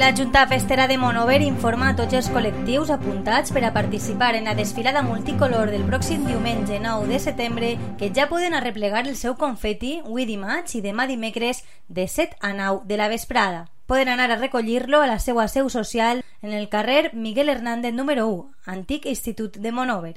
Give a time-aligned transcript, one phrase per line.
[0.00, 4.46] La Junta Festera de Monover informa a tots els col·lectius apuntats per a participar en
[4.48, 9.36] la desfilada multicolor del pròxim diumenge 9 de setembre que ja poden arreplegar el seu
[9.36, 13.66] confeti avui dimarts i demà dimecres de 7 a 9 de la vesprada.
[13.84, 18.26] Poden anar a recollir-lo a la seva seu social en el carrer Miguel Hernández número
[18.26, 20.16] 1, antic Institut de Monover.